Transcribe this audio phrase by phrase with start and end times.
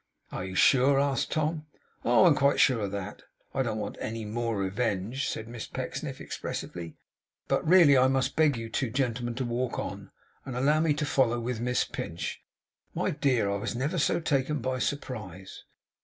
[0.31, 1.67] 'Are you sure?' asked Tom.
[2.03, 3.21] 'Oh, I am quite sure of that.
[3.53, 6.95] I don't want any MORE revenge,' said Miss Pecksniff, expressively.
[7.47, 10.09] 'But, really, I must beg you two gentlemen to walk on,
[10.43, 12.41] and allow me to follow with Miss Pinch.
[12.95, 15.65] My dear, I never was so taken by surprise!